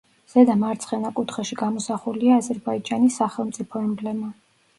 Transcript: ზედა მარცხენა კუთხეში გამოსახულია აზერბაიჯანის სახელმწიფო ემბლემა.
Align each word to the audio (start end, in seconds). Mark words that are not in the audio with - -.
ზედა 0.31 0.53
მარცხენა 0.61 1.11
კუთხეში 1.19 1.57
გამოსახულია 1.59 2.39
აზერბაიჯანის 2.45 3.19
სახელმწიფო 3.23 3.85
ემბლემა. 3.87 4.33